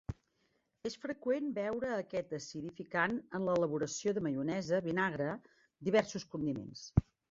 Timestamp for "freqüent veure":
1.03-1.91